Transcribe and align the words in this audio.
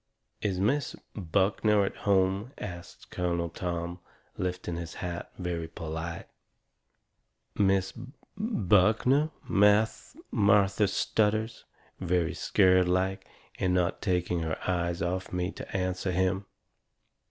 "Is 0.41 0.59
Miss 0.59 0.95
Buckner 1.15 1.85
at 1.85 1.95
home?" 1.95 2.53
asts 2.57 3.05
Colonel 3.05 3.49
Tom, 3.49 3.99
lifting 4.35 4.75
his 4.75 4.95
hat 4.95 5.31
very 5.37 5.67
polite. 5.67 6.25
"Miss 7.53 7.91
B 7.91 8.05
B 8.05 8.11
Buckner?" 8.35 9.29
Martha 9.47 10.87
stutters, 10.87 11.65
very 11.99 12.33
scared 12.33 12.89
like, 12.89 13.27
and 13.59 13.75
not 13.75 14.01
taking 14.01 14.39
her 14.39 14.57
eyes 14.67 15.03
off 15.03 15.27
of 15.27 15.33
me 15.35 15.51
to 15.51 15.77
answer 15.77 16.09
him. 16.11 16.47